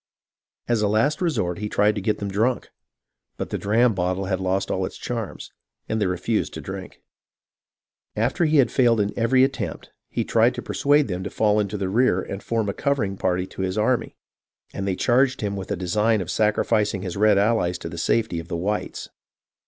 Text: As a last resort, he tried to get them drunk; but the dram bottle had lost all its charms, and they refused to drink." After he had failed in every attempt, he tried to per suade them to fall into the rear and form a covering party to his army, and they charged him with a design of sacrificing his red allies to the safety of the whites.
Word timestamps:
As 0.67 0.81
a 0.81 0.87
last 0.87 1.21
resort, 1.21 1.59
he 1.59 1.69
tried 1.69 1.93
to 1.93 2.01
get 2.01 2.17
them 2.17 2.31
drunk; 2.31 2.69
but 3.37 3.51
the 3.51 3.57
dram 3.59 3.93
bottle 3.93 4.25
had 4.25 4.39
lost 4.39 4.71
all 4.71 4.83
its 4.83 4.97
charms, 4.97 5.51
and 5.87 6.01
they 6.01 6.07
refused 6.07 6.55
to 6.55 6.59
drink." 6.59 7.03
After 8.15 8.45
he 8.45 8.57
had 8.57 8.71
failed 8.71 8.99
in 8.99 9.13
every 9.15 9.43
attempt, 9.43 9.91
he 10.09 10.23
tried 10.23 10.55
to 10.55 10.63
per 10.63 10.73
suade 10.73 11.05
them 11.05 11.23
to 11.23 11.29
fall 11.29 11.59
into 11.59 11.77
the 11.77 11.87
rear 11.87 12.19
and 12.19 12.41
form 12.41 12.67
a 12.67 12.73
covering 12.73 13.15
party 13.15 13.45
to 13.45 13.61
his 13.61 13.77
army, 13.77 14.15
and 14.73 14.87
they 14.87 14.95
charged 14.95 15.41
him 15.41 15.55
with 15.55 15.69
a 15.69 15.75
design 15.75 16.19
of 16.19 16.31
sacrificing 16.31 17.03
his 17.03 17.15
red 17.15 17.37
allies 17.37 17.77
to 17.77 17.87
the 17.87 17.99
safety 17.99 18.39
of 18.39 18.47
the 18.47 18.57
whites. 18.57 19.07